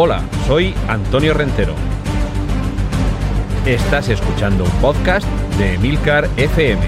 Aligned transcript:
Hola, 0.00 0.22
soy 0.46 0.72
Antonio 0.86 1.34
Rentero. 1.34 1.74
Estás 3.66 4.08
escuchando 4.08 4.62
un 4.62 4.70
podcast 4.80 5.26
de 5.58 5.74
Emilcar 5.74 6.30
FM. 6.36 6.80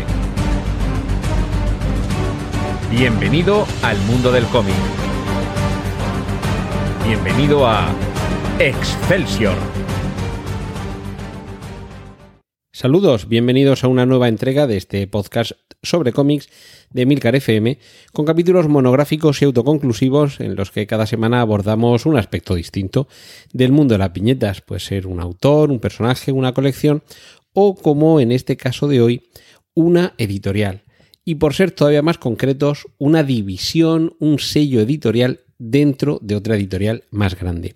Bienvenido 2.89 3.67
al 3.83 3.99
mundo 4.03 4.31
del 4.31 4.45
cómic. 4.45 4.77
Bienvenido 7.05 7.67
a 7.67 7.89
Excelsior. 8.61 9.57
Saludos, 12.73 13.27
bienvenidos 13.27 13.83
a 13.83 13.89
una 13.89 14.07
nueva 14.07 14.29
entrega 14.29 14.69
de 14.69 14.77
este 14.77 15.09
podcast 15.09 15.70
sobre 15.83 16.13
cómics 16.13 16.49
de 16.91 17.07
Milcar 17.07 17.37
FM, 17.37 17.79
con 18.13 18.25
capítulos 18.25 18.69
monográficos 18.69 19.41
y 19.41 19.47
autoconclusivos 19.47 20.41
en 20.41 20.57
los 20.57 20.71
que 20.71 20.87
cada 20.87 21.07
semana 21.07 21.41
abordamos 21.41 22.07
un 22.07 22.17
aspecto 22.17 22.55
distinto 22.55 23.09
del 23.53 23.73
mundo 23.73 23.95
de 23.95 23.99
las 23.99 24.13
viñetas, 24.13 24.61
puede 24.61 24.81
ser 24.81 25.07
un 25.07 25.21
autor, 25.21 25.71
un 25.71 25.81
personaje, 25.81 26.33
una 26.33 26.53
colección 26.53 27.03
o 27.53 27.75
como 27.75 28.21
en 28.21 28.33
este 28.33 28.57
caso 28.57 28.89
de 28.89 29.01
hoy, 29.01 29.29
una 29.75 30.15
editorial. 30.19 30.85
Y 31.25 31.37
por 31.37 31.55
ser 31.55 31.71
todavía 31.71 32.03
más 32.03 32.19
concretos, 32.19 32.87
una 32.99 33.23
división, 33.23 34.15
un 34.19 34.39
sello 34.39 34.81
editorial 34.81 35.41
dentro 35.59 36.19
de 36.23 36.37
otra 36.37 36.57
editorial 36.57 37.05
más 37.11 37.39
grande. 37.39 37.75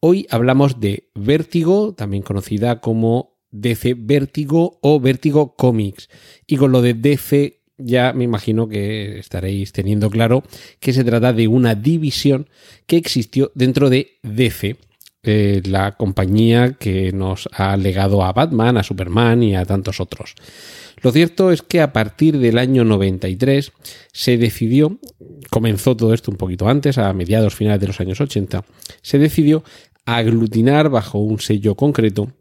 Hoy 0.00 0.26
hablamos 0.30 0.78
de 0.78 1.10
Vértigo, 1.14 1.92
también 1.94 2.22
conocida 2.22 2.80
como 2.80 3.37
DC 3.50 3.94
Vértigo 3.98 4.78
o 4.82 5.00
Vértigo 5.00 5.54
Comics. 5.56 6.08
Y 6.46 6.56
con 6.56 6.72
lo 6.72 6.82
de 6.82 6.94
DC 6.94 7.58
ya 7.78 8.12
me 8.12 8.24
imagino 8.24 8.68
que 8.68 9.18
estaréis 9.18 9.72
teniendo 9.72 10.10
claro 10.10 10.42
que 10.80 10.92
se 10.92 11.04
trata 11.04 11.32
de 11.32 11.48
una 11.48 11.74
división 11.74 12.48
que 12.86 12.96
existió 12.96 13.52
dentro 13.54 13.88
de 13.88 14.18
DC, 14.22 14.76
eh, 15.22 15.62
la 15.64 15.96
compañía 15.96 16.72
que 16.72 17.12
nos 17.12 17.48
ha 17.52 17.76
legado 17.76 18.24
a 18.24 18.32
Batman, 18.32 18.76
a 18.76 18.82
Superman 18.82 19.42
y 19.42 19.56
a 19.56 19.64
tantos 19.64 20.00
otros. 20.00 20.34
Lo 21.00 21.12
cierto 21.12 21.52
es 21.52 21.62
que 21.62 21.80
a 21.80 21.92
partir 21.92 22.38
del 22.38 22.58
año 22.58 22.84
93 22.84 23.72
se 24.12 24.36
decidió, 24.36 24.98
comenzó 25.50 25.96
todo 25.96 26.12
esto 26.12 26.30
un 26.30 26.36
poquito 26.36 26.68
antes, 26.68 26.98
a 26.98 27.12
mediados 27.12 27.54
finales 27.54 27.80
de 27.80 27.86
los 27.86 28.00
años 28.00 28.20
80, 28.20 28.64
se 29.02 29.18
decidió 29.18 29.62
aglutinar 30.04 30.88
bajo 30.88 31.18
un 31.18 31.38
sello 31.38 31.74
concreto 31.74 32.32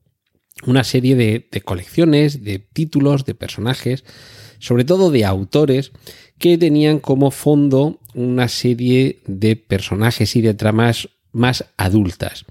una 0.65 0.83
serie 0.83 1.15
de, 1.15 1.61
colecciones, 1.61 2.43
de 2.43 2.59
títulos, 2.59 3.25
de 3.25 3.35
personajes, 3.35 4.03
sobre 4.59 4.85
todo 4.85 5.11
de 5.11 5.25
autores 5.25 5.91
que 6.39 6.57
tenían 6.57 6.99
como 6.99 7.31
fondo 7.31 7.99
una 8.13 8.47
serie 8.47 9.21
de 9.27 9.55
personajes 9.55 10.35
y 10.35 10.41
de 10.41 10.53
tramas 10.53 11.09
más 11.31 11.65
adultas. 11.77 12.45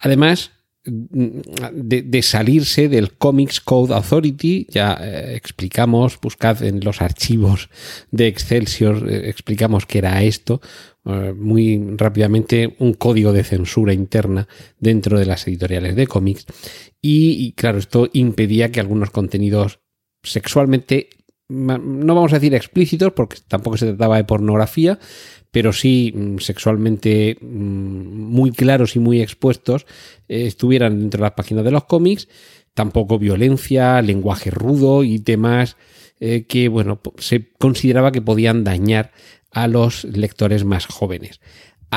Además, 0.00 0.52
de, 0.84 2.22
salirse 2.22 2.88
del 2.88 3.12
Comics 3.12 3.60
Code 3.60 3.94
Authority, 3.94 4.66
ya 4.70 4.98
eh, 5.00 5.34
explicamos, 5.34 6.18
buscad 6.20 6.62
en 6.62 6.80
los 6.80 7.00
archivos 7.00 7.70
de 8.10 8.26
Excelsior, 8.26 9.10
eh, 9.10 9.28
explicamos 9.28 9.86
qué 9.86 9.98
era 9.98 10.22
esto, 10.22 10.60
eh, 11.06 11.32
muy 11.36 11.82
rápidamente 11.96 12.76
un 12.78 12.94
código 12.94 13.32
de 13.32 13.44
censura 13.44 13.94
interna 13.94 14.46
dentro 14.78 15.18
de 15.18 15.26
las 15.26 15.46
editoriales 15.48 15.96
de 15.96 16.06
cómics. 16.06 16.46
Y, 17.00 17.52
claro, 17.52 17.78
esto 17.78 18.08
impedía 18.14 18.70
que 18.70 18.80
algunos 18.80 19.10
contenidos 19.10 19.80
sexualmente, 20.22 21.10
no 21.54 22.14
vamos 22.14 22.32
a 22.32 22.36
decir 22.36 22.54
explícitos, 22.54 23.12
porque 23.12 23.38
tampoco 23.46 23.76
se 23.76 23.86
trataba 23.86 24.16
de 24.16 24.24
pornografía, 24.24 24.98
pero 25.50 25.72
sí 25.72 26.12
mm, 26.14 26.38
sexualmente 26.38 27.38
mm, 27.40 27.46
muy 27.46 28.50
claros 28.50 28.96
y 28.96 28.98
muy 28.98 29.20
expuestos, 29.22 29.86
eh, 30.28 30.46
estuvieran 30.46 30.98
dentro 30.98 31.18
de 31.18 31.22
las 31.22 31.32
páginas 31.32 31.64
de 31.64 31.70
los 31.70 31.84
cómics, 31.84 32.28
tampoco 32.74 33.18
violencia, 33.18 34.02
lenguaje 34.02 34.50
rudo 34.50 35.04
y 35.04 35.20
temas 35.20 35.76
eh, 36.20 36.44
que, 36.48 36.68
bueno, 36.68 37.00
se 37.18 37.52
consideraba 37.58 38.12
que 38.12 38.22
podían 38.22 38.64
dañar 38.64 39.12
a 39.52 39.68
los 39.68 40.04
lectores 40.04 40.64
más 40.64 40.86
jóvenes 40.86 41.40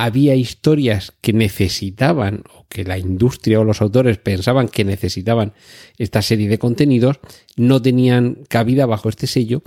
había 0.03 0.35
historias 0.35 1.13
que 1.21 1.33
necesitaban 1.33 2.43
o 2.53 2.67
que 2.69 2.83
la 2.83 2.97
industria 2.97 3.59
o 3.59 3.63
los 3.63 3.81
autores 3.81 4.17
pensaban 4.17 4.67
que 4.67 4.83
necesitaban 4.83 5.53
esta 5.97 6.21
serie 6.21 6.47
de 6.47 6.59
contenidos, 6.59 7.19
no 7.55 7.81
tenían 7.81 8.43
cabida 8.47 8.85
bajo 8.85 9.09
este 9.09 9.25
sello 9.25 9.63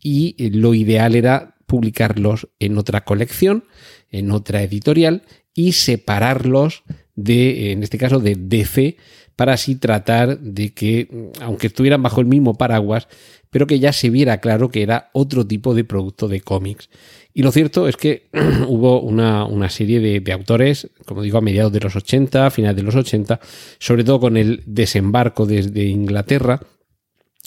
y 0.00 0.50
lo 0.50 0.74
ideal 0.74 1.14
era 1.16 1.56
publicarlos 1.66 2.48
en 2.60 2.78
otra 2.78 3.04
colección, 3.04 3.64
en 4.10 4.30
otra 4.30 4.62
editorial 4.62 5.22
y 5.54 5.72
separarlos 5.72 6.84
de, 7.14 7.72
en 7.72 7.82
este 7.82 7.98
caso, 7.98 8.20
de 8.20 8.36
DC, 8.36 8.96
para 9.42 9.54
así 9.54 9.74
tratar 9.74 10.38
de 10.38 10.72
que, 10.72 11.32
aunque 11.40 11.66
estuvieran 11.66 12.00
bajo 12.00 12.20
el 12.20 12.28
mismo 12.28 12.54
paraguas, 12.54 13.08
pero 13.50 13.66
que 13.66 13.80
ya 13.80 13.92
se 13.92 14.08
viera 14.08 14.38
claro 14.38 14.70
que 14.70 14.84
era 14.84 15.10
otro 15.14 15.44
tipo 15.44 15.74
de 15.74 15.82
producto 15.82 16.28
de 16.28 16.40
cómics. 16.42 16.88
Y 17.34 17.42
lo 17.42 17.50
cierto 17.50 17.88
es 17.88 17.96
que 17.96 18.28
hubo 18.68 19.00
una, 19.00 19.68
serie 19.68 19.98
de, 19.98 20.32
autores, 20.32 20.90
como 21.06 21.22
digo, 21.22 21.38
a 21.38 21.40
mediados 21.40 21.72
de 21.72 21.80
los 21.80 21.96
80, 21.96 22.46
a 22.46 22.50
finales 22.52 22.76
de 22.76 22.82
los 22.84 22.94
80, 22.94 23.40
sobre 23.80 24.04
todo 24.04 24.20
con 24.20 24.36
el 24.36 24.62
desembarco 24.64 25.44
desde 25.44 25.86
Inglaterra, 25.86 26.60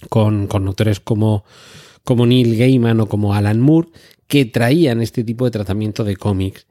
con, 0.10 0.50
autores 0.52 1.00
como, 1.00 1.46
como 2.04 2.26
Neil 2.26 2.58
Gaiman 2.58 3.00
o 3.00 3.08
como 3.08 3.34
Alan 3.36 3.62
Moore, 3.62 3.88
que 4.28 4.44
traían 4.44 5.02
este 5.02 5.24
tipo 5.24 5.46
de 5.46 5.52
tratamiento 5.52 6.04
de 6.04 6.18
cómics. 6.18 6.68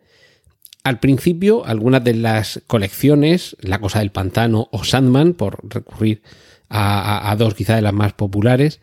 Al 0.84 1.00
principio, 1.00 1.64
algunas 1.64 2.04
de 2.04 2.12
las 2.12 2.60
colecciones, 2.66 3.56
La 3.60 3.80
Cosa 3.80 4.00
del 4.00 4.12
Pantano 4.12 4.68
o 4.70 4.84
Sandman, 4.84 5.32
por 5.32 5.58
recurrir 5.66 6.20
a, 6.68 7.34
dos 7.38 7.54
quizá 7.54 7.74
de 7.76 7.80
las 7.80 7.94
más 7.94 8.12
populares, 8.12 8.80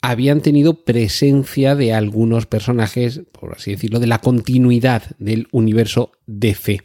habían 0.00 0.40
tenido 0.40 0.84
presencia 0.84 1.74
de 1.74 1.92
algunos 1.92 2.46
personajes, 2.46 3.22
por 3.32 3.56
así 3.56 3.72
decirlo, 3.72 4.00
de 4.00 4.06
la 4.06 4.20
continuidad 4.20 5.02
del 5.18 5.48
universo 5.52 6.12
DC. 6.26 6.80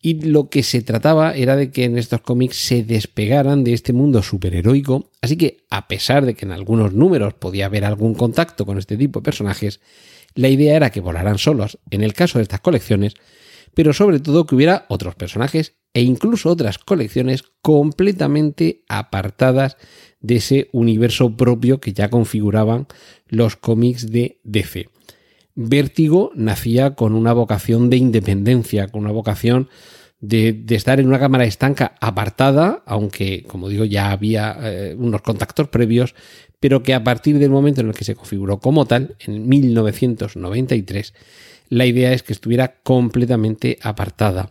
Y 0.00 0.20
lo 0.22 0.50
que 0.50 0.62
se 0.62 0.82
trataba 0.82 1.34
era 1.34 1.56
de 1.56 1.72
que 1.72 1.82
en 1.82 1.98
estos 1.98 2.20
cómics 2.20 2.56
se 2.56 2.84
despegaran 2.84 3.64
de 3.64 3.72
este 3.72 3.92
mundo 3.92 4.22
superheroico, 4.22 5.10
así 5.20 5.36
que 5.36 5.64
a 5.68 5.88
pesar 5.88 6.24
de 6.24 6.34
que 6.34 6.44
en 6.44 6.52
algunos 6.52 6.92
números 6.92 7.34
podía 7.34 7.66
haber 7.66 7.84
algún 7.84 8.14
contacto 8.14 8.64
con 8.64 8.78
este 8.78 8.96
tipo 8.96 9.18
de 9.18 9.24
personajes, 9.24 9.80
la 10.36 10.48
idea 10.48 10.76
era 10.76 10.90
que 10.90 11.00
volaran 11.00 11.38
solos 11.38 11.78
en 11.90 12.04
el 12.04 12.12
caso 12.12 12.38
de 12.38 12.44
estas 12.44 12.60
colecciones, 12.60 13.14
pero 13.78 13.92
sobre 13.92 14.18
todo 14.18 14.44
que 14.44 14.56
hubiera 14.56 14.86
otros 14.88 15.14
personajes 15.14 15.76
e 15.94 16.02
incluso 16.02 16.50
otras 16.50 16.78
colecciones 16.78 17.44
completamente 17.62 18.82
apartadas 18.88 19.76
de 20.18 20.34
ese 20.34 20.68
universo 20.72 21.36
propio 21.36 21.78
que 21.78 21.92
ya 21.92 22.10
configuraban 22.10 22.88
los 23.28 23.54
cómics 23.54 24.10
de 24.10 24.40
DC. 24.42 24.88
Vértigo 25.54 26.32
nacía 26.34 26.96
con 26.96 27.14
una 27.14 27.32
vocación 27.32 27.88
de 27.88 27.98
independencia, 27.98 28.88
con 28.88 29.02
una 29.02 29.12
vocación 29.12 29.68
de, 30.18 30.64
estar 30.70 30.98
en 30.98 31.06
una 31.06 31.20
cámara 31.20 31.44
estanca 31.44 31.94
apartada, 32.00 32.82
aunque, 32.84 33.44
como 33.44 33.68
digo, 33.68 33.84
ya 33.84 34.10
había 34.10 34.56
eh, 34.60 34.96
unos 34.98 35.22
contactos 35.22 35.68
previos, 35.68 36.16
pero 36.58 36.82
que 36.82 36.94
a 36.94 37.04
partir 37.04 37.38
del 37.38 37.50
momento 37.50 37.80
en 37.82 37.90
el 37.90 37.94
que 37.94 38.04
se 38.04 38.16
configuró 38.16 38.58
como 38.58 38.86
tal, 38.86 39.14
en 39.20 39.48
1993, 39.48 41.14
la 41.68 41.86
idea 41.86 42.12
es 42.12 42.22
que 42.22 42.32
estuviera 42.32 42.76
completamente 42.82 43.78
apartada. 43.82 44.50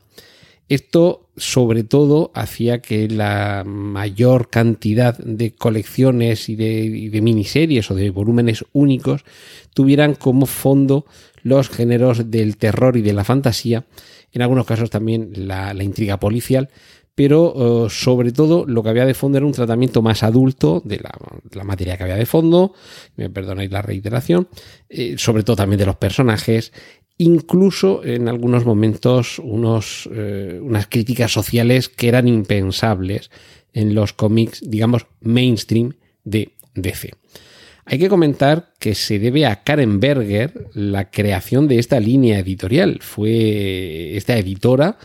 Esto 0.69 1.29
sobre 1.38 1.83
todo 1.83 2.31
hacía 2.33 2.81
que 2.81 3.07
la 3.07 3.63
mayor 3.66 4.50
cantidad 4.50 5.17
de 5.17 5.56
colecciones 5.56 6.50
y 6.50 6.56
de, 6.56 7.22
miniseries 7.22 7.89
o 7.89 7.95
de 7.95 8.09
volúmenes 8.09 8.66
únicos 8.73 9.23
tuvieran 9.73 10.16
como 10.16 10.45
fondo 10.45 11.06
los 11.41 11.69
géneros 11.69 12.30
del 12.31 12.57
terror 12.57 12.97
y 12.97 13.01
de 13.01 13.13
la 13.13 13.24
fantasía, 13.24 13.86
en 14.33 14.41
algunos 14.41 14.65
casos 14.65 14.89
también 14.89 15.31
la, 15.36 15.74
intriga 15.81 16.19
policial, 16.19 16.69
pero 17.15 17.86
eh, 17.86 17.89
sobre 17.89 18.31
todo 18.31 18.65
lo 18.65 18.83
que 18.83 18.89
había 18.89 19.06
de 19.06 19.13
fondo 19.13 19.38
era 19.38 19.47
un 19.47 19.53
tratamiento 19.53 20.01
más 20.01 20.21
adulto 20.21 20.81
de 20.83 21.00
la, 21.00 21.63
materia 21.63 21.95
que 21.95 22.03
había 22.03 22.15
de 22.15 22.25
fondo, 22.25 22.74
me 23.15 23.30
perdonáis 23.30 23.71
la 23.71 23.81
reiteración, 23.81 24.50
eh, 24.89 25.15
sobre 25.18 25.44
todo 25.44 25.56
también 25.56 25.80
de 25.80 25.86
los 25.86 25.95
personajes 25.95 26.74
incluso 27.17 28.03
en 28.03 28.27
algunos 28.27 28.65
momentos 28.65 29.39
unos, 29.39 30.07
eh, 30.13 30.59
unas 30.61 30.87
críticas 30.87 31.31
sociales 31.31 31.89
que 31.89 32.07
eran 32.07 32.27
impensables 32.27 33.31
en 33.73 33.95
los 33.95 34.13
cómics, 34.13 34.61
digamos, 34.63 35.07
mainstream 35.21 35.93
de 36.23 36.53
DC. 36.75 37.11
Hay 37.85 37.99
que 37.99 38.09
comentar 38.09 38.73
que 38.79 38.95
se 38.95 39.17
debe 39.17 39.45
a 39.45 39.63
Karen 39.63 39.99
Berger 39.99 40.67
la 40.73 41.09
creación 41.09 41.67
de 41.67 41.79
esta 41.79 41.99
línea 41.99 42.39
editorial. 42.39 42.99
Fue 43.01 44.15
esta 44.17 44.37
editora 44.37 44.97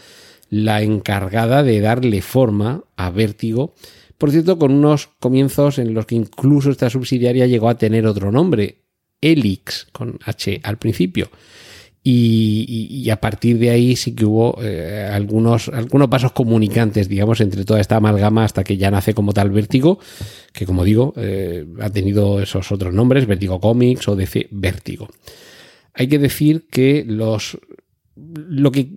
la 0.50 0.82
encargada 0.82 1.62
de 1.62 1.80
darle 1.80 2.20
forma 2.20 2.84
a 2.96 3.10
Vértigo, 3.10 3.74
por 4.18 4.30
cierto, 4.30 4.58
con 4.58 4.72
unos 4.72 5.08
comienzos 5.18 5.78
en 5.78 5.94
los 5.94 6.06
que 6.06 6.14
incluso 6.14 6.70
esta 6.70 6.90
subsidiaria 6.90 7.46
llegó 7.46 7.68
a 7.68 7.78
tener 7.78 8.06
otro 8.06 8.30
nombre, 8.30 8.76
Elix, 9.20 9.88
con 9.92 10.18
H 10.24 10.60
al 10.62 10.78
principio 10.78 11.30
Y, 12.04 13.08
a 13.10 13.20
partir 13.20 13.58
de 13.58 13.70
ahí 13.70 13.94
sí 13.94 14.12
que 14.12 14.24
hubo 14.24 14.58
eh, 14.60 15.08
algunos, 15.12 15.68
algunos 15.68 16.08
pasos 16.08 16.32
comunicantes, 16.32 17.08
digamos, 17.08 17.40
entre 17.40 17.64
toda 17.64 17.80
esta 17.80 17.96
amalgama 17.96 18.44
hasta 18.44 18.64
que 18.64 18.76
ya 18.76 18.90
nace 18.90 19.14
como 19.14 19.32
tal 19.32 19.50
Vértigo, 19.50 20.00
que 20.52 20.66
como 20.66 20.82
digo, 20.82 21.14
eh, 21.16 21.64
ha 21.80 21.90
tenido 21.90 22.40
esos 22.42 22.72
otros 22.72 22.92
nombres, 22.92 23.26
Vértigo 23.26 23.60
Comics 23.60 24.08
o 24.08 24.16
DC 24.16 24.48
Vértigo. 24.50 25.08
Hay 25.94 26.08
que 26.08 26.18
decir 26.18 26.66
que 26.68 27.04
los, 27.06 27.58
lo 28.16 28.72
que 28.72 28.88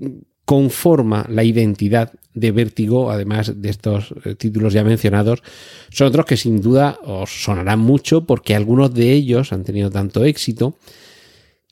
conforma 0.46 1.28
la 1.30 1.44
identidad 1.44 2.12
de 2.34 2.52
Vértigo, 2.52 3.12
además 3.12 3.62
de 3.62 3.70
estos 3.70 4.16
eh, 4.24 4.34
títulos 4.34 4.74
ya 4.74 4.84
mencionados, 4.84 5.44
son 5.90 6.08
otros 6.08 6.26
que 6.26 6.38
sin 6.38 6.60
duda 6.60 6.98
os 7.04 7.44
sonarán 7.44 7.80
mucho 7.80 8.26
porque 8.26 8.56
algunos 8.56 8.94
de 8.94 9.12
ellos 9.12 9.54
han 9.54 9.64
tenido 9.64 9.92
tanto 9.92 10.26
éxito 10.26 10.76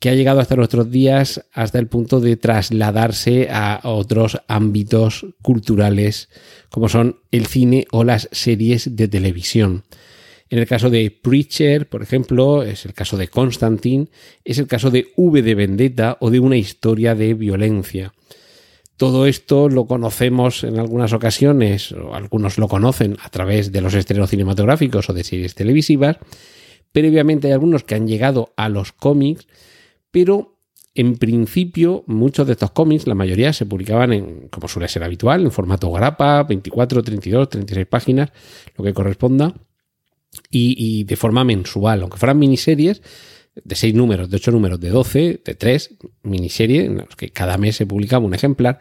que 0.03 0.09
ha 0.09 0.15
llegado 0.15 0.41
hasta 0.41 0.57
nuestros 0.57 0.91
días 0.91 1.45
hasta 1.53 1.79
el 1.79 1.88
punto 1.88 2.19
de 2.19 2.35
trasladarse 2.35 3.47
a 3.50 3.79
otros 3.85 4.38
ámbitos 4.50 5.25
culturales 5.41 6.27
como 6.67 6.89
son 6.89 7.21
el 7.31 7.45
cine 7.45 7.88
o 7.89 8.03
las 8.03 8.27
series 8.33 8.97
de 8.97 9.07
televisión. 9.07 9.85
En 10.50 10.59
el 10.59 10.67
caso 10.67 10.89
de 10.89 11.09
Preacher, 11.09 11.88
por 11.88 12.03
ejemplo, 12.03 12.63
es 12.63 12.85
el 12.85 12.94
caso 12.94 13.15
de 13.15 13.29
Constantine, 13.29 14.09
es 14.44 14.59
el 14.59 14.67
caso 14.67 14.91
de 14.91 15.13
V 15.15 15.41
de 15.41 15.55
Vendetta 15.55 16.17
o 16.19 16.31
de 16.31 16.41
una 16.41 16.57
historia 16.57 17.15
de 17.15 17.33
violencia. 17.33 18.13
Todo 18.97 19.25
esto 19.25 19.69
lo 19.69 19.85
conocemos 19.85 20.65
en 20.65 20.79
algunas 20.79 21.13
ocasiones, 21.13 21.94
o 21.94 22.13
algunos 22.13 22.57
lo 22.57 22.67
conocen 22.67 23.15
a 23.23 23.29
través 23.29 23.71
de 23.71 23.79
los 23.79 23.94
estrenos 23.94 24.31
cinematográficos 24.31 25.09
o 25.09 25.13
de 25.13 25.23
series 25.23 25.55
televisivas. 25.55 26.17
Previamente 26.91 27.47
hay 27.47 27.53
algunos 27.53 27.85
que 27.85 27.95
han 27.95 28.05
llegado 28.05 28.51
a 28.57 28.67
los 28.67 28.91
cómics 28.91 29.47
pero 30.13 30.60
en 30.94 31.18
principio 31.18 32.04
muchos 32.06 32.45
de 32.45 32.54
estos 32.54 32.69
cómics, 32.69 33.07
la 33.07 33.15
mayoría 33.15 33.51
se 33.51 33.65
publicaban 33.65 34.13
en, 34.13 34.48
como 34.50 34.68
suele 34.68 34.88
ser 34.88 35.04
habitual, 35.04 35.42
en 35.42 35.51
formato 35.51 35.92
grapa, 35.92 36.44
24, 36.44 37.01
32, 37.01 37.50
36 37.50 37.88
páginas, 37.88 38.30
lo 38.77 38.83
que 38.83 38.94
corresponda, 38.94 39.56
y, 40.51 41.04
de 41.06 41.15
forma 41.15 41.44
mensual, 41.44 42.01
aunque 42.01 42.18
fueran 42.18 42.38
miniseries 42.38 43.01
de 43.56 43.75
6 43.75 43.95
números, 43.95 44.30
de 44.30 44.36
8 44.36 44.51
números, 44.51 44.80
de 44.80 44.89
12, 44.89 45.42
de 45.44 45.56
3, 45.56 45.95
miniseries 46.21 46.86
en 46.86 46.98
los 46.98 47.15
que 47.15 47.30
cada 47.30 47.57
mes 47.57 47.75
se 47.75 47.88
publicaba 47.88 48.25
un 48.25 48.36
ejemplar. 48.36 48.80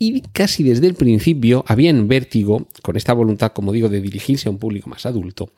Y 0.00 0.22
casi 0.32 0.64
desde 0.64 0.88
el 0.88 0.94
principio 0.94 1.64
había 1.68 1.90
en 1.90 2.08
vértigo, 2.08 2.66
con 2.82 2.96
esta 2.96 3.12
voluntad, 3.12 3.52
como 3.52 3.72
digo, 3.72 3.88
de 3.88 4.00
dirigirse 4.00 4.48
a 4.48 4.52
un 4.52 4.58
público 4.58 4.90
más 4.90 5.06
adulto, 5.06 5.52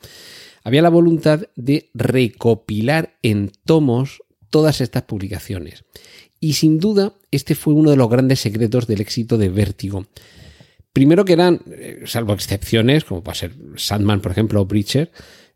había 0.63 0.83
la 0.83 0.91
voluntad 0.91 1.41
de 1.57 1.89
recopilar 1.95 3.17
en 3.23 3.51
tomos 3.65 4.23
todas 4.51 4.81
estas 4.81 5.05
publicaciones. 5.05 5.85
Y 6.41 6.55
sin 6.55 6.79
duda, 6.79 7.15
este 7.31 7.55
fue 7.55 7.75
uno 7.75 7.91
de 7.91 7.97
los 7.97 8.09
grandes 8.09 8.41
secretos 8.41 8.87
del 8.87 9.01
éxito 9.01 9.39
de 9.39 9.51
Vértigo. 9.51 10.07
Primero 10.93 11.25
que 11.25 11.35
eran, 11.35 11.61
eh, 11.71 12.03
salvo 12.07 12.33
excepciones, 12.33 13.05
como 13.05 13.23
puede 13.23 13.39
ser 13.39 13.55
Sandman, 13.77 14.21
por 14.21 14.33
ejemplo, 14.33 14.61
o 14.61 14.67
Preacher, 14.67 15.13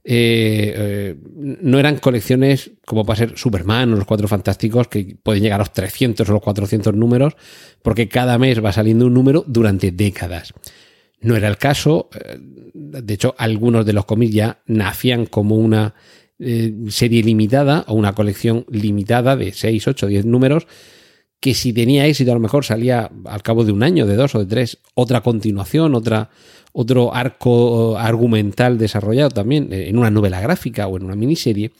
eh, 0.06 0.74
eh, 0.76 1.16
no 1.26 1.78
eran 1.78 1.96
colecciones 1.96 2.72
como 2.84 3.06
puede 3.06 3.20
ser 3.20 3.38
Superman 3.38 3.94
o 3.94 3.96
los 3.96 4.04
Cuatro 4.04 4.28
Fantásticos, 4.28 4.88
que 4.88 5.16
pueden 5.20 5.42
llegar 5.42 5.60
a 5.60 5.64
los 5.64 5.72
300 5.72 6.28
o 6.28 6.32
los 6.32 6.42
400 6.42 6.94
números, 6.94 7.34
porque 7.82 8.08
cada 8.08 8.38
mes 8.38 8.62
va 8.62 8.72
saliendo 8.72 9.06
un 9.06 9.14
número 9.14 9.44
durante 9.46 9.90
décadas. 9.90 10.52
No 11.20 11.34
era 11.34 11.48
el 11.48 11.56
caso, 11.56 12.10
de 12.74 13.14
hecho, 13.14 13.34
algunos 13.38 13.86
de 13.86 13.94
los 13.94 14.04
cómics 14.04 14.34
ya 14.34 14.62
nacían 14.66 15.24
como 15.24 15.56
una 15.56 15.94
eh, 16.38 16.72
serie 16.88 17.22
limitada 17.22 17.84
o 17.88 17.94
una 17.94 18.14
colección 18.14 18.64
limitada 18.68 19.36
de 19.36 19.52
6, 19.52 19.88
8, 19.88 20.06
10 20.06 20.26
números 20.26 20.66
que 21.44 21.52
si 21.52 21.74
tenía 21.74 22.06
éxito 22.06 22.30
a 22.30 22.34
lo 22.34 22.40
mejor 22.40 22.64
salía 22.64 23.10
al 23.26 23.42
cabo 23.42 23.66
de 23.66 23.72
un 23.72 23.82
año, 23.82 24.06
de 24.06 24.16
dos 24.16 24.34
o 24.34 24.38
de 24.38 24.46
tres, 24.46 24.78
otra 24.94 25.20
continuación, 25.20 25.94
otra, 25.94 26.30
otro 26.72 27.14
arco 27.14 27.98
argumental 27.98 28.78
desarrollado 28.78 29.28
también 29.28 29.70
eh, 29.70 29.90
en 29.90 29.98
una 29.98 30.10
novela 30.10 30.40
gráfica 30.40 30.86
o 30.86 30.96
en 30.96 31.04
una 31.04 31.16
miniserie, 31.16 31.72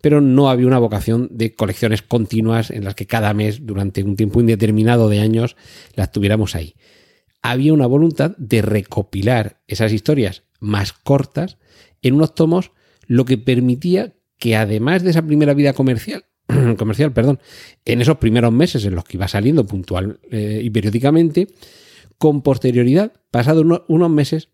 pero 0.00 0.22
no 0.22 0.48
había 0.48 0.66
una 0.66 0.78
vocación 0.78 1.28
de 1.30 1.54
colecciones 1.54 2.00
continuas 2.00 2.70
en 2.70 2.84
las 2.84 2.94
que 2.94 3.06
cada 3.06 3.34
mes, 3.34 3.66
durante 3.66 4.02
un 4.02 4.16
tiempo 4.16 4.40
indeterminado 4.40 5.10
de 5.10 5.20
años, 5.20 5.54
las 5.94 6.10
tuviéramos 6.10 6.54
ahí. 6.54 6.74
Había 7.42 7.74
una 7.74 7.86
voluntad 7.86 8.34
de 8.38 8.62
recopilar 8.62 9.60
esas 9.68 9.92
historias 9.92 10.44
más 10.60 10.94
cortas 10.94 11.58
en 12.00 12.14
unos 12.14 12.34
tomos 12.34 12.70
lo 13.06 13.24
que 13.24 13.38
permitía 13.38 14.14
que 14.38 14.56
además 14.56 15.02
de 15.02 15.10
esa 15.10 15.22
primera 15.22 15.54
vida 15.54 15.72
comercial, 15.72 16.24
comercial, 16.78 17.12
perdón, 17.12 17.40
en 17.84 18.00
esos 18.00 18.18
primeros 18.18 18.52
meses 18.52 18.84
en 18.84 18.94
los 18.94 19.04
que 19.04 19.16
iba 19.16 19.28
saliendo 19.28 19.66
puntual 19.66 20.20
eh, 20.30 20.60
y 20.62 20.70
periódicamente, 20.70 21.48
con 22.18 22.42
posterioridad, 22.42 23.12
pasados 23.30 23.64
unos 23.88 24.10
meses, 24.10 24.48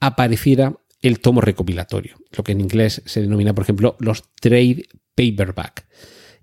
apareciera 0.00 0.76
el 1.00 1.20
tomo 1.20 1.40
recopilatorio, 1.40 2.16
lo 2.36 2.44
que 2.44 2.52
en 2.52 2.60
inglés 2.60 3.02
se 3.04 3.20
denomina, 3.20 3.54
por 3.54 3.62
ejemplo, 3.62 3.96
los 4.00 4.24
trade 4.40 4.84
paperback. 5.14 5.86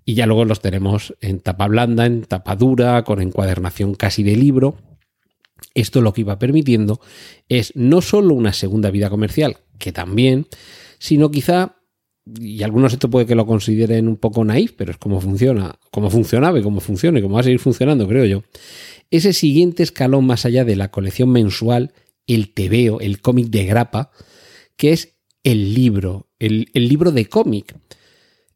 Y 0.04 0.14
ya 0.14 0.26
luego 0.26 0.44
los 0.44 0.60
tenemos 0.60 1.14
en 1.20 1.40
tapa 1.40 1.66
blanda, 1.66 2.06
en 2.06 2.22
tapa 2.22 2.54
dura, 2.54 3.02
con 3.02 3.20
encuadernación 3.20 3.94
casi 3.94 4.22
de 4.22 4.36
libro. 4.36 4.76
Esto 5.74 6.00
lo 6.00 6.12
que 6.12 6.20
iba 6.20 6.38
permitiendo 6.38 7.00
es 7.48 7.72
no 7.74 8.00
solo 8.00 8.34
una 8.34 8.52
segunda 8.52 8.90
vida 8.90 9.10
comercial, 9.10 9.58
que 9.78 9.92
también, 9.92 10.46
sino 10.98 11.30
quizá, 11.30 11.76
y 12.40 12.62
algunos 12.62 12.92
esto 12.92 13.10
puede 13.10 13.26
que 13.26 13.34
lo 13.34 13.46
consideren 13.46 14.08
un 14.08 14.16
poco 14.16 14.44
naif, 14.44 14.72
pero 14.76 14.90
es 14.90 14.98
como 14.98 15.20
funciona, 15.20 15.78
como 15.90 16.10
funcionaba 16.10 16.58
y 16.58 16.62
como 16.62 16.80
funciona 16.80 17.18
y 17.18 17.22
como 17.22 17.34
va 17.34 17.40
a 17.40 17.44
seguir 17.44 17.60
funcionando, 17.60 18.08
creo 18.08 18.24
yo. 18.24 18.42
Ese 19.10 19.32
siguiente 19.32 19.82
escalón 19.82 20.26
más 20.26 20.44
allá 20.44 20.64
de 20.64 20.76
la 20.76 20.90
colección 20.90 21.30
mensual, 21.30 21.92
el 22.26 22.52
tebeo, 22.52 23.00
el 23.00 23.20
cómic 23.20 23.48
de 23.48 23.64
grapa, 23.64 24.10
que 24.76 24.92
es 24.92 25.16
el 25.44 25.74
libro, 25.74 26.28
el, 26.38 26.68
libro 26.74 27.12
de 27.12 27.26
cómic. 27.26 27.76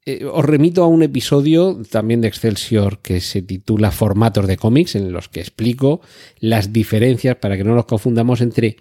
Eh, 0.07 0.25
os 0.25 0.45
remito 0.45 0.83
a 0.83 0.89
un 0.89 1.03
episodio 1.03 1.81
también 1.89 2.21
de 2.21 2.29
Excelsior 2.29 3.01
que 3.01 3.21
se 3.21 3.43
titula 3.43 3.93
Formatos 3.93 4.47
de 4.49 4.57
cómics, 4.57 4.97
en 4.97 5.13
los 5.13 5.29
que 5.29 5.41
explico 5.41 6.01
las 6.41 6.73
diferencias 6.73 7.37
para 7.37 7.57
que 7.57 7.65
no 7.65 7.75
nos 7.77 7.85
confundamos 7.85 8.41
entre 8.41 8.77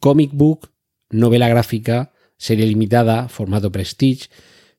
comic 0.00 0.32
book, 0.32 0.70
novela 1.10 1.48
gráfica, 1.48 2.12
serie 2.36 2.66
limitada, 2.66 3.28
formato 3.28 3.72
prestige. 3.72 4.28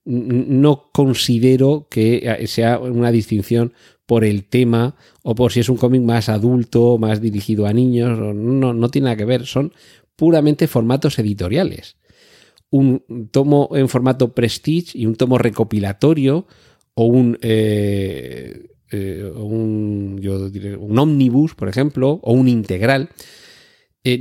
No 0.06 0.90
considero 0.94 1.88
que 1.90 2.22
eh, 2.24 2.48
sea 2.48 2.80
una 2.80 3.12
distinción 3.12 3.74
por 4.06 4.24
el 4.24 4.46
tema 4.46 4.96
o 5.24 5.36
por 5.36 5.52
si 5.52 5.60
es 5.60 5.70
un 5.70 5.76
cómic 5.76 6.02
más 6.02 6.30
adulto, 6.30 6.98
más 6.98 7.20
dirigido 7.20 7.66
a 7.66 7.74
niños. 7.74 8.18
No, 8.18 8.74
no 8.74 8.90
tiene 8.90 9.06
nada 9.06 9.18
que 9.18 9.26
ver. 9.26 9.46
Son 9.46 9.74
puramente 10.16 10.68
formatos 10.68 11.20
editoriales. 11.20 11.98
Un 12.70 13.30
tomo 13.32 13.70
en 13.74 13.90
formato 13.90 14.34
prestige 14.34 14.98
y 14.98 15.06
un 15.06 15.16
tomo 15.16 15.38
recopilatorio 15.38 16.48
o 16.94 17.06
un, 17.06 17.38
eh, 17.42 18.70
eh, 18.92 19.32
un, 19.36 20.98
omnibus, 20.98 21.56
por 21.56 21.70
ejemplo, 21.70 22.20
o 22.24 22.34
un 22.34 22.48
integral, 22.48 23.10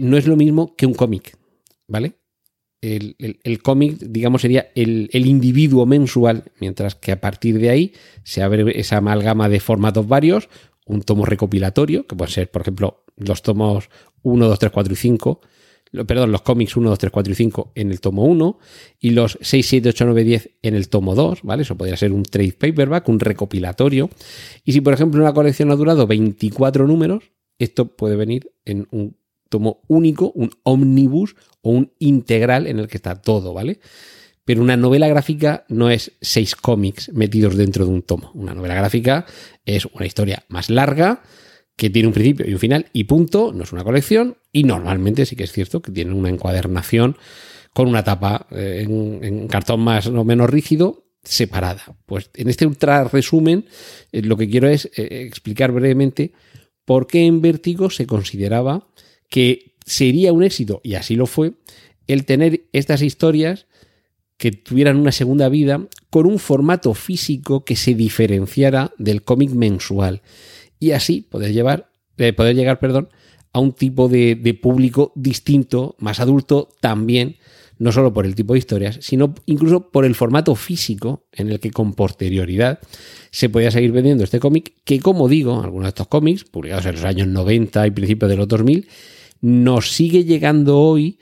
no 0.01 0.17
es 0.17 0.27
lo 0.27 0.37
mismo 0.37 0.75
que 0.75 0.87
un 0.87 0.95
cómic, 0.95 1.39
¿vale? 1.87 2.15
El, 2.95 3.63
cómic, 3.63 3.99
digamos, 3.99 4.43
sería 4.43 4.69
el, 4.75 5.09
individuo 5.13 5.87
mensual, 5.87 6.45
mientras 6.61 6.95
que 6.95 7.13
a 7.13 7.21
partir 7.21 7.59
de 7.59 7.71
ahí 7.71 7.93
se 8.23 8.43
abre 8.43 8.79
esa 8.79 8.99
amalgama 8.99 9.49
de 9.49 9.61
formatos 9.61 10.07
varios, 10.07 10.49
un 10.87 11.03
tomo 11.03 11.25
recopilatorio, 11.25 12.07
que 12.07 12.17
puede 12.17 12.31
ser, 12.31 12.51
por 12.51 12.63
ejemplo, 12.63 13.05
los 13.17 13.43
tomos 13.43 13.91
1, 14.23 14.49
2, 14.49 14.59
3, 14.59 14.73
4 14.73 14.93
y 14.93 14.97
5, 14.97 15.41
perdón, 16.07 16.33
los 16.33 16.43
cómics 16.43 16.77
1, 16.77 16.89
2, 16.91 16.99
3, 16.99 17.13
4 17.13 17.33
y 17.33 17.37
5 17.37 17.73
en 17.75 17.91
el 17.91 18.01
tomo 18.01 18.25
1 18.25 18.59
y 19.01 19.11
los 19.11 19.39
6, 19.41 19.67
7, 19.67 19.89
8, 19.91 20.05
9, 20.05 20.25
10 20.25 20.51
en 20.63 20.75
el 20.75 20.89
tomo 20.89 21.15
2, 21.15 21.43
¿vale? 21.43 21.63
Eso 21.63 21.77
podría 21.77 21.97
ser 21.97 22.13
un 22.13 22.23
trade 22.23 22.53
paperback, 22.53 23.09
un 23.09 23.21
recopilatorio. 23.21 24.11
Y 24.65 24.73
si, 24.73 24.81
por 24.81 24.93
ejemplo, 24.93 25.21
una 25.23 25.33
colección 25.33 25.71
ha 25.71 25.77
durado 25.77 26.07
24 26.07 26.87
números, 26.87 27.33
esto 27.59 27.97
puede 27.97 28.17
venir 28.17 28.53
en 28.65 28.87
un 28.91 29.17
tomo 29.49 29.83
único, 29.89 30.33
un 30.33 30.51
omnibus 30.63 31.37
o 31.63 31.71
un 31.71 31.93
integral 31.99 32.67
en 32.67 32.79
el 32.79 32.89
que 32.89 32.97
está 32.97 33.21
todo, 33.21 33.53
¿vale? 33.53 33.81
Pero 34.45 34.63
una 34.63 34.77
novela 34.77 35.09
gráfica 35.09 35.65
no 35.69 35.91
es 35.91 36.13
seis 36.21 36.55
cómics 36.55 37.11
metidos 37.13 37.57
dentro 37.57 37.85
de 37.85 37.91
un 37.91 38.03
tomo. 38.03 38.31
Una 38.35 38.55
novela 38.55 38.75
gráfica 38.75 39.27
es 39.65 39.87
una 39.87 40.07
historia 40.07 40.45
más 40.49 40.71
larga 40.71 41.23
que 41.77 41.91
tiene 41.91 42.09
un 42.09 42.15
principio 42.15 42.49
y 42.49 42.53
un 42.53 42.59
final 42.59 42.87
y 42.93 43.05
punto, 43.05 43.53
no 43.53 43.65
es 43.65 43.73
una 43.73 43.85
colección 43.85 44.39
y 44.53 44.65
normalmente 44.65 45.27
sí 45.27 45.37
que 45.37 45.45
es 45.45 45.53
cierto 45.53 45.83
que 45.83 45.93
tiene 45.93 46.15
una 46.15 46.31
encuadernación 46.31 47.17
con 47.73 47.89
una 47.89 48.03
tapa 48.03 48.47
eh, 48.53 48.87
en, 48.87 49.49
cartón 49.49 49.81
más 49.81 50.07
o 50.07 50.25
menos 50.25 50.49
rígido 50.49 51.05
separada. 51.23 51.97
Pues 52.07 52.31
en 52.35 52.49
este 52.49 52.67
ultra 52.67 53.05
resumen 53.05 53.67
eh, 54.13 54.23
lo 54.23 54.37
que 54.37 54.49
quiero 54.49 54.69
es 54.69 54.87
eh, 54.97 55.27
explicar 55.27 55.73
brevemente 55.73 56.33
por 56.87 57.07
qué 57.07 57.27
en 57.27 57.43
Vértigo 57.43 57.91
se 57.91 58.07
consideraba 58.07 58.89
que 59.29 59.75
sería 59.85 60.33
un 60.33 60.43
éxito, 60.43 60.81
y 60.83 60.95
así 60.95 61.15
lo 61.15 61.27
fue, 61.27 61.53
el 62.07 62.25
tener 62.25 62.67
estas 62.73 63.03
historias 63.03 63.67
que 64.37 64.53
tuvieran 64.53 64.97
una 64.97 65.13
segunda 65.13 65.49
vida 65.49 65.87
con 66.11 66.27
un 66.27 66.39
formato 66.39 66.95
físico 66.95 67.65
que 67.65 67.77
se 67.77 67.95
diferenciara 67.95 68.93
del 68.99 69.23
cómic 69.23 69.51
mensual 69.51 70.23
y 70.79 70.91
así 70.91 71.23
poder, 71.23 71.53
llevar, 71.53 71.91
eh, 72.19 72.33
poder 72.33 72.55
llegar 72.55 72.79
perdón, 72.79 73.09
a 73.53 73.61
un 73.61 73.73
tipo 73.73 74.09
de, 74.09 74.59
público 74.61 75.13
distinto, 75.15 75.97
más 75.99 76.21
adulto 76.21 76.69
también, 76.81 77.37
no 77.79 77.93
solo 77.93 78.13
por 78.13 78.27
el 78.27 78.35
tipo 78.35 78.55
de 78.55 78.59
historias, 78.59 78.99
sino 79.01 79.35
incluso 79.47 79.91
por 79.91 80.05
el 80.05 80.15
formato 80.15 80.55
físico 80.55 81.27
en 81.33 81.51
el 81.51 81.61
que 81.61 81.71
con 81.71 81.95
posterioridad 81.95 82.79
se 83.31 83.49
podía 83.49 83.71
seguir 83.71 83.93
vendiendo 83.93 84.25
este 84.25 84.41
cómic, 84.41 84.75
que 84.85 85.01
como 85.01 85.29
digo, 85.29 85.61
algunos 85.63 85.85
de 85.85 85.89
estos 85.91 86.09
cómics, 86.09 86.45
publicados 86.45 86.87
en 86.87 86.95
los 86.95 87.05
años 87.05 87.29
90 87.29 87.87
y 87.87 87.91
principios 87.91 88.31
de 88.31 88.37
los 88.37 88.49
2000, 88.49 88.89
nos 89.41 89.93
sigue 89.93 90.25
llegando 90.25 90.79
hoy 90.79 91.19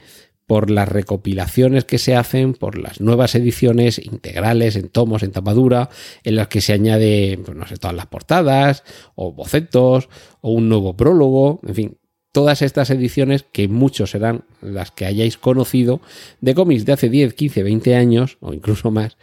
por 0.46 0.70
las 0.70 0.88
recopilaciones 0.88 1.84
que 1.84 1.98
se 1.98 2.16
hacen, 2.16 2.52
por 2.52 2.78
las 2.78 3.00
nuevas 3.00 3.34
ediciones 3.34 3.98
integrales 3.98 4.76
en 4.76 4.90
tomos, 4.90 5.22
en 5.22 5.32
tapadura, 5.32 5.88
en 6.22 6.36
las 6.36 6.48
que 6.48 6.60
se 6.60 6.74
añade, 6.74 7.38
pues 7.44 7.56
no 7.56 7.66
sé, 7.66 7.76
todas 7.76 7.96
las 7.96 8.06
portadas, 8.06 8.84
o 9.14 9.32
bocetos, 9.32 10.08
o 10.42 10.52
un 10.52 10.68
nuevo 10.68 10.96
prólogo, 10.96 11.60
en 11.66 11.74
fin, 11.74 11.98
todas 12.34 12.62
estas 12.62 12.90
ediciones, 12.90 13.44
que 13.44 13.68
muchos 13.68 14.10
serán 14.10 14.44
las 14.60 14.90
que 14.90 15.06
hayáis 15.06 15.38
conocido, 15.38 16.00
de 16.40 16.52
cómics 16.52 16.84
de 16.84 16.92
hace 16.92 17.08
10, 17.08 17.32
15, 17.32 17.62
20 17.62 17.94
años, 17.94 18.38
o 18.40 18.52
incluso 18.52 18.90
más, 18.90 19.16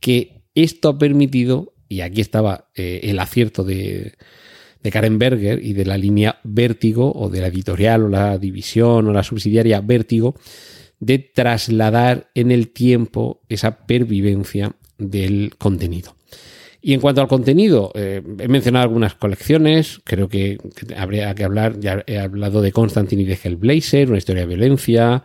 que 0.00 0.40
esto 0.54 0.88
ha 0.88 0.98
permitido, 0.98 1.74
y 1.86 2.00
aquí 2.00 2.22
estaba 2.22 2.70
eh, 2.74 3.00
el 3.02 3.18
acierto 3.18 3.62
de, 3.62 4.14
de 4.82 4.90
Karen 4.90 5.18
Berger 5.18 5.62
y 5.62 5.74
de 5.74 5.84
la 5.84 5.98
línea 5.98 6.40
Vértigo 6.44 7.12
o 7.14 7.28
de 7.28 7.42
la 7.42 7.48
editorial 7.48 8.04
o 8.04 8.08
la 8.08 8.38
división 8.38 9.06
o 9.06 9.12
la 9.12 9.22
subsidiaria 9.22 9.82
Vértigo 9.82 10.34
de 10.98 11.18
trasladar 11.18 12.30
en 12.34 12.50
el 12.50 12.68
tiempo 12.68 13.42
esa 13.50 13.86
pervivencia 13.86 14.76
del 14.96 15.56
contenido. 15.58 16.16
Y 16.86 16.94
en 16.94 17.00
cuanto 17.00 17.20
al 17.20 17.26
contenido, 17.26 17.90
eh, 17.96 18.22
he 18.38 18.46
mencionado 18.46 18.84
algunas 18.84 19.16
colecciones, 19.16 20.00
creo 20.04 20.28
que, 20.28 20.56
habría 20.96 21.34
que 21.34 21.42
hablar, 21.42 21.80
ya 21.80 22.04
he 22.06 22.16
hablado 22.16 22.62
de 22.62 22.70
Constantine 22.70 23.22
y 23.22 23.24
de 23.24 23.36
Hellblazer, 23.42 24.08
una 24.08 24.18
historia 24.18 24.42
de 24.42 24.54
violencia, 24.54 25.24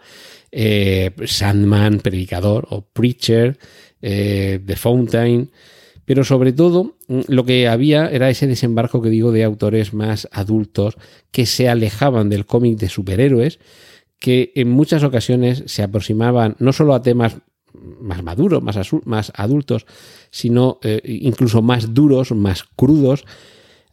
eh, 0.52 1.12
Sandman, 1.24 2.00
Predicador 2.00 2.66
o 2.72 2.82
Preacher, 2.82 3.60
eh, 4.02 4.60
The 4.66 4.76
Fountain, 4.76 5.52
pero 6.04 6.24
sobre 6.24 6.52
todo 6.52 6.98
mm, 7.08 7.20
lo 7.28 7.46
que 7.46 7.68
había 7.68 8.10
era 8.10 8.32
ese 8.32 8.48
desembarco 8.48 9.00
que 9.00 9.12
digo 9.12 9.32
de 9.32 9.44
autores 9.44 9.94
más 9.94 10.28
adultos 10.32 10.96
que 11.30 11.46
se 11.46 11.70
alejaban 11.70 12.32
del 12.32 12.48
cómic 12.48 12.80
de 12.80 12.90
superhéroes, 12.90 13.60
que 14.18 14.52
en 14.56 14.72
muchas 14.72 15.04
ocasiones 15.04 15.62
se 15.68 15.84
aproximaban 15.84 16.56
no 16.58 16.74
solo 16.74 16.96
a 16.96 17.04
temas 17.04 17.38
más 18.00 18.24
maduros, 18.24 18.62
más, 18.64 19.32
adultos, 19.36 19.86
sino 20.30 20.80
eh, 20.84 21.02
incluso 21.04 21.62
más 21.62 21.94
duros, 21.94 22.32
más 22.32 22.64
crudos. 22.76 23.26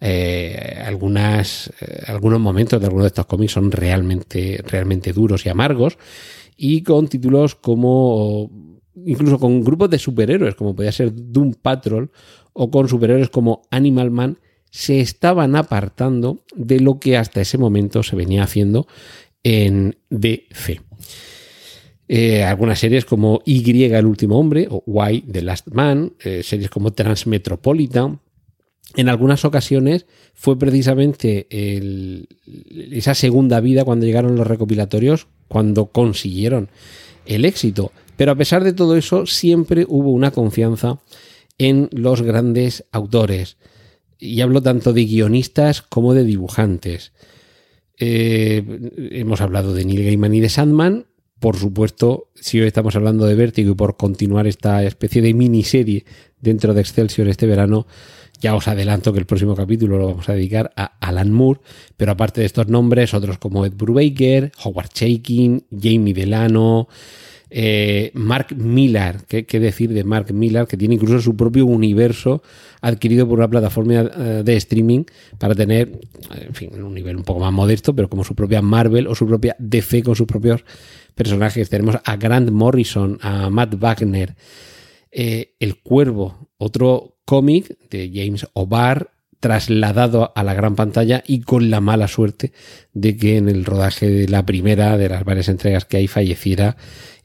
Eh, 0.01 0.81
algunas, 0.85 1.73
eh, 1.81 2.05
algunos 2.07 2.39
momentos 2.39 2.81
de 2.81 2.87
algunos 2.87 3.05
de 3.05 3.09
estos 3.09 3.27
cómics 3.27 3.53
son 3.53 3.73
realmente, 3.73 4.63
realmente 4.67 5.13
duros 5.13 5.45
y 5.47 5.49
amargos. 5.49 5.99
Y 6.57 6.83
con 6.83 7.09
títulos 7.09 7.55
como 7.55 8.51
incluso 9.05 9.39
con 9.39 9.63
grupos 9.63 9.91
de 9.91 9.99
superhéroes, 9.99 10.55
como 10.55 10.75
podía 10.75 10.93
ser 10.93 11.13
Doom 11.15 11.55
Patrol, 11.55 12.11
o 12.53 12.71
con 12.71 12.89
superhéroes 12.89 13.31
como 13.31 13.63
Animal 13.71 14.11
Man, 14.11 14.39
se 14.71 15.01
estaban 15.01 15.57
apartando 15.57 16.45
de 16.55 16.81
lo 16.81 16.99
que 16.99 17.17
hasta 17.17 17.41
ese 17.41 17.59
momento 17.59 18.03
se 18.03 18.17
venía 18.17 18.43
haciendo 18.43 18.87
en 19.43 19.97
DC. 20.11 20.81
Eh, 22.09 22.43
algunas 22.43 22.79
series 22.79 23.05
como 23.05 23.43
Y, 23.45 23.85
el 23.85 24.07
último 24.07 24.39
hombre, 24.39 24.67
o 24.71 24.83
Y, 25.11 25.21
The 25.23 25.43
Last 25.43 25.69
Man, 25.69 26.15
eh, 26.21 26.43
series 26.43 26.71
como 26.71 26.93
Transmetropolitan. 26.93 28.21
En 28.97 29.09
algunas 29.11 29.45
ocasiones 29.45 30.07
fue 30.33 30.59
precisamente 30.59 31.47
esa 32.91 33.15
segunda 33.15 33.61
vida 33.61 33.85
cuando 33.85 34.07
llegaron 34.07 34.35
los 34.35 34.47
recopilatorios, 34.47 35.27
cuando 35.47 35.87
consiguieron 35.93 36.71
el 37.27 37.45
éxito. 37.45 37.93
Pero 38.17 38.33
a 38.33 38.37
pesar 38.37 38.65
de 38.65 38.73
todo 38.73 38.97
eso, 38.97 39.27
siempre 39.27 39.85
hubo 39.87 40.11
una 40.11 40.31
confianza 40.31 40.99
en 41.59 41.89
los 41.93 42.23
grandes 42.23 42.85
autores. 42.91 43.59
Y 44.19 44.41
hablo 44.41 44.63
tanto 44.63 44.93
de 44.93 45.05
guionistas 45.05 45.83
como 45.83 46.15
de 46.15 46.25
dibujantes. 46.25 47.13
Eh, 47.99 48.65
hemos 49.13 49.41
hablado 49.41 49.75
de 49.75 49.85
Neil 49.85 50.05
Gaiman 50.05 50.35
y 50.35 50.41
de 50.41 50.49
Sandman. 50.49 51.07
Por 51.41 51.57
supuesto, 51.57 52.31
si 52.35 52.61
hoy 52.61 52.67
estamos 52.67 52.97
hablando 52.97 53.25
de 53.25 53.37
Vértigo 53.37 53.73
y 53.73 53.75
por 53.75 53.97
continuar 53.97 54.49
esta 54.49 54.83
especie 54.83 55.23
de 55.23 55.35
miniserie 55.35 56.05
dentro 56.41 56.75
de 56.75 56.81
Excelsior 56.81 57.29
este 57.29 57.47
verano, 57.47 57.87
ya 58.41 58.57
os 58.57 58.67
adelanto 58.67 59.13
que 59.13 59.21
el 59.21 59.27
próximo 59.27 59.55
capítulo 59.55 59.99
lo 59.99 60.07
vamos 60.09 60.29
a 60.29 60.33
dedicar 60.33 60.73
a 60.75 60.97
Alan 61.01 61.31
Moore, 61.31 61.61
pero 61.97 62.13
aparte 62.13 62.41
de 62.41 62.47
estos 62.47 62.69
nombres, 62.69 63.15
otros 63.15 63.39
como 63.39 63.65
Ed 63.65 63.75
Brubaker, 63.77 64.51
Howard 64.65 64.89
Chaykin, 64.89 65.65
Jamie 65.71 66.15
Delano, 66.15 66.89
eh, 67.51 68.11
Mark 68.15 68.55
Millar, 68.57 69.25
¿qué, 69.27 69.45
decir 69.61 69.93
de 69.93 70.05
Mark 70.05 70.33
Millar? 70.33 70.67
Que 70.67 70.77
tiene 70.77 70.97
incluso 70.97 71.21
su 71.21 71.37
propio 71.37 71.67
universo 71.67 72.43
adquirido 72.81 73.27
por 73.29 73.39
una 73.39 73.49
plataforma 73.49 73.95
eh, 73.95 74.43
de 74.45 74.57
streaming 74.57 75.05
para 75.39 75.55
tener, 75.55 76.01
en 76.31 76.55
fin, 76.55 76.71
un 76.83 76.95
nivel 76.95 77.17
un 77.17 77.25
poco 77.25 77.41
más 77.41 77.53
modesto, 77.53 77.95
pero 77.95 78.09
como 78.09 78.25
su 78.25 78.35
propia 78.35 78.61
Marvel 78.61 79.07
o 79.07 79.15
su 79.15 79.27
propia 79.27 79.57
DC 79.59 80.03
con 80.03 80.15
sus 80.15 80.27
propios 80.27 80.65
personajes. 81.19 81.69
Tenemos 81.69 81.99
a 82.05 82.17
Grant 82.17 82.51
Morrison, 82.51 83.19
a 83.21 83.51
Matt 83.51 83.75
Wagner, 83.79 84.37
eh, 85.11 85.55
El 85.59 85.81
Cuervo, 85.81 86.49
otro 86.57 87.19
cómic 87.27 87.77
de 87.91 88.11
James 88.15 88.47
O'Barr 88.55 89.11
trasladado 89.41 90.33
a 90.35 90.43
la 90.43 90.55
gran 90.55 90.75
pantalla 90.75 91.23
y 91.27 91.43
con 91.43 91.71
la 91.71 91.81
mala 91.81 92.09
suerte 92.09 92.53
de 92.93 93.17
que 93.17 93.37
en 93.37 93.49
el 93.49 93.65
rodaje 93.65 94.09
de 94.09 94.29
la 94.29 94.45
primera 94.45 94.97
de 94.97 95.09
las 95.09 95.25
varias 95.25 95.49
entregas 95.49 95.85
que 95.85 95.99
hay 95.99 96.09
falleciera 96.09 96.77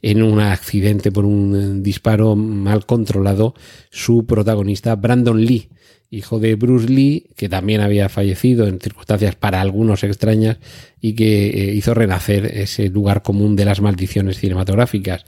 en 0.02 0.22
un 0.22 0.40
accidente 0.40 1.10
por 1.10 1.24
un 1.24 1.82
disparo 1.82 2.36
mal 2.36 2.86
controlado 2.86 3.54
su 3.90 4.26
protagonista 4.26 4.94
Brandon 4.94 5.44
Lee, 5.44 5.68
hijo 6.14 6.38
de 6.38 6.54
Bruce 6.54 6.88
Lee, 6.88 7.30
que 7.36 7.48
también 7.48 7.80
había 7.80 8.08
fallecido 8.08 8.66
en 8.66 8.80
circunstancias 8.80 9.34
para 9.34 9.60
algunos 9.60 10.04
extrañas 10.04 10.58
y 11.00 11.14
que 11.14 11.48
eh, 11.48 11.74
hizo 11.74 11.94
renacer 11.94 12.46
ese 12.46 12.88
lugar 12.88 13.22
común 13.22 13.56
de 13.56 13.64
las 13.64 13.80
maldiciones 13.80 14.38
cinematográficas. 14.38 15.24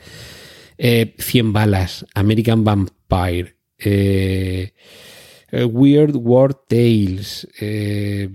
Eh, 0.79 1.15
Cien 1.19 1.53
balas, 1.53 2.07
American 2.15 2.65
Vampire, 2.65 3.57
eh, 3.79 4.73
Weird 5.53 6.17
World 6.17 6.57
Tales, 6.69 7.47
eh, 7.61 8.29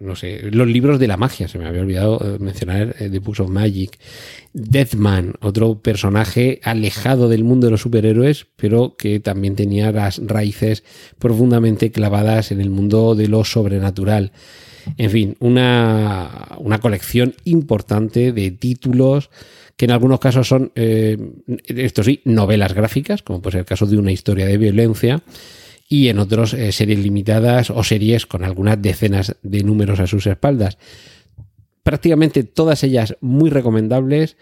no 0.00 0.16
sé, 0.16 0.50
los 0.50 0.66
libros 0.66 0.98
de 0.98 1.06
la 1.06 1.16
magia, 1.16 1.46
se 1.46 1.58
me 1.58 1.66
había 1.66 1.82
olvidado 1.82 2.20
eh, 2.20 2.38
mencionar 2.40 2.94
The 2.98 3.18
Books 3.20 3.40
of 3.40 3.50
Magic, 3.50 3.98
Deathman, 4.52 5.34
otro 5.40 5.80
personaje 5.80 6.60
alejado 6.64 7.28
del 7.28 7.44
mundo 7.44 7.66
de 7.66 7.70
los 7.70 7.82
superhéroes, 7.82 8.46
pero 8.56 8.96
que 8.96 9.20
también 9.20 9.54
tenía 9.54 9.92
las 9.92 10.18
raíces 10.18 10.82
profundamente 11.18 11.92
clavadas 11.92 12.50
en 12.50 12.60
el 12.60 12.70
mundo 12.70 13.14
de 13.14 13.28
lo 13.28 13.44
sobrenatural. 13.44 14.32
En 14.96 15.10
fin, 15.10 15.36
una, 15.38 16.56
una 16.58 16.80
colección 16.80 17.34
importante 17.44 18.32
de 18.32 18.50
títulos 18.50 19.30
que 19.76 19.84
en 19.84 19.92
algunos 19.92 20.18
casos 20.18 20.48
son, 20.48 20.72
esto 20.74 22.02
sí, 22.02 22.20
novelas 22.24 22.74
gráficas, 22.74 23.22
como 23.22 23.40
puede 23.40 23.52
ser 23.52 23.60
el 23.60 23.66
caso 23.66 23.86
de 23.86 23.96
una 23.96 24.12
historia 24.12 24.46
de 24.46 24.58
violencia, 24.58 25.22
y 25.92 26.08
en 26.08 26.18
otros 26.18 26.54
eh, 26.54 26.72
series 26.72 27.00
limitadas 27.00 27.68
o 27.68 27.84
series 27.84 28.24
con 28.24 28.44
algunas 28.44 28.80
decenas 28.80 29.36
de 29.42 29.62
números 29.62 30.00
a 30.00 30.06
sus 30.06 30.26
espaldas. 30.26 30.78
Prácticamente 31.82 32.44
todas 32.44 32.82
ellas 32.82 33.18
muy 33.20 33.50
recomendables 33.50 34.38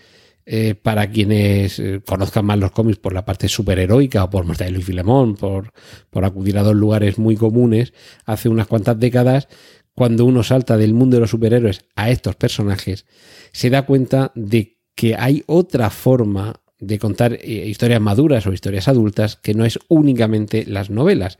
eh, 0.47 0.77
para 0.81 1.11
quienes 1.11 1.81
eh, 1.81 2.03
conozcan 2.07 2.47
más 2.47 2.61
los 2.61 2.71
cómics 2.71 3.01
por 3.01 3.13
la 3.13 3.25
parte 3.25 3.49
superheroica 3.49 4.23
o 4.23 4.31
por 4.31 4.45
Mortadelo 4.45 4.79
y 4.79 4.83
Filemón, 4.83 5.35
por, 5.35 5.73
por 6.09 6.25
acudir 6.25 6.57
a 6.57 6.63
dos 6.63 6.77
lugares 6.77 7.19
muy 7.19 7.35
comunes 7.35 7.95
hace 8.27 8.49
unas 8.49 8.69
cuantas 8.69 9.01
décadas, 9.01 9.49
cuando 9.93 10.27
uno 10.27 10.45
salta 10.45 10.77
del 10.77 10.95
mundo 10.95 11.17
de 11.17 11.23
los 11.23 11.31
superhéroes 11.31 11.81
a 11.97 12.11
estos 12.11 12.37
personajes, 12.37 13.07
se 13.51 13.71
da 13.71 13.87
cuenta 13.87 14.31
de 14.37 14.79
que 14.95 15.17
hay 15.19 15.43
otra 15.49 15.91
forma 15.91 16.61
de 16.81 16.99
contar 16.99 17.35
eh, 17.35 17.67
historias 17.69 18.01
maduras 18.01 18.47
o 18.47 18.53
historias 18.53 18.89
adultas 18.89 19.37
que 19.37 19.55
no 19.55 19.65
es 19.65 19.79
únicamente 19.89 20.65
las 20.67 20.91
novelas. 20.91 21.39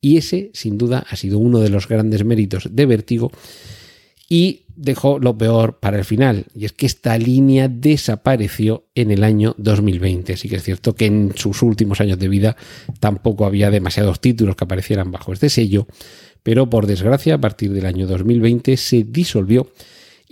Y 0.00 0.16
ese, 0.16 0.50
sin 0.54 0.78
duda, 0.78 1.04
ha 1.08 1.16
sido 1.16 1.38
uno 1.38 1.60
de 1.60 1.70
los 1.70 1.88
grandes 1.88 2.24
méritos 2.24 2.68
de 2.70 2.86
Vértigo 2.86 3.30
y 4.28 4.62
dejó 4.76 5.18
lo 5.18 5.36
peor 5.36 5.78
para 5.80 5.98
el 5.98 6.04
final. 6.04 6.46
Y 6.54 6.64
es 6.64 6.72
que 6.72 6.86
esta 6.86 7.18
línea 7.18 7.68
desapareció 7.68 8.86
en 8.94 9.10
el 9.10 9.24
año 9.24 9.54
2020. 9.58 10.36
Sí 10.36 10.48
que 10.48 10.56
es 10.56 10.62
cierto 10.62 10.94
que 10.94 11.06
en 11.06 11.32
sus 11.34 11.62
últimos 11.62 12.00
años 12.00 12.18
de 12.18 12.28
vida 12.28 12.56
tampoco 13.00 13.44
había 13.44 13.70
demasiados 13.70 14.20
títulos 14.20 14.56
que 14.56 14.64
aparecieran 14.64 15.10
bajo 15.10 15.32
este 15.32 15.50
sello, 15.50 15.86
pero 16.42 16.70
por 16.70 16.86
desgracia 16.86 17.34
a 17.34 17.40
partir 17.40 17.72
del 17.72 17.86
año 17.86 18.06
2020 18.06 18.76
se 18.76 19.04
disolvió 19.04 19.70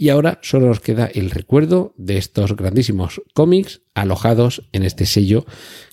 Y 0.01 0.11
ahora 0.11 0.39
solo 0.43 0.69
nos 0.69 0.79
queda 0.79 1.07
el 1.07 1.33
recuerdo 1.33 1.93
de 1.97 2.19
estos 2.19 2.55
grandísimos 2.55 3.21
cómics 3.35 3.83
alojados 3.95 4.63
en 4.71 4.85
este 4.85 5.07
sello 5.07 5.45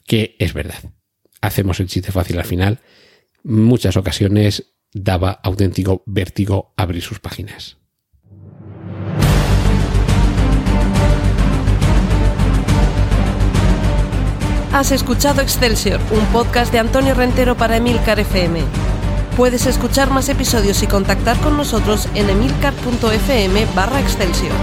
que 0.06 0.36
es 0.38 0.54
verdad. 0.54 0.94
Hacemos 1.42 1.80
el 1.80 1.88
chiste 1.88 2.12
fácil 2.12 2.38
al 2.38 2.46
final. 2.46 2.82
Muchas 3.42 3.98
ocasiones 3.98 4.76
daba 4.94 5.32
auténtico 5.32 6.04
vértigo 6.06 6.76
abrir 6.78 7.02
sus 7.02 7.20
páginas. 7.20 7.78
Has 14.72 14.92
escuchado 14.92 15.42
Excelsior, 15.42 16.00
un 16.12 16.26
podcast 16.28 16.72
de 16.72 16.78
Antonio 16.78 17.16
Rentero 17.16 17.58
para 17.58 17.78
Emilcar 17.78 18.20
FM. 18.20 18.62
Puedes 19.38 19.66
escuchar 19.66 20.12
más 20.12 20.30
episodios 20.30 20.82
y 20.82 20.88
contactar 20.88 21.38
con 21.42 21.58
nosotros 21.58 22.08
en 22.16 22.30
emilcar.fm 22.30 23.66
barra 23.76 24.00
Excelsior. 24.00 24.54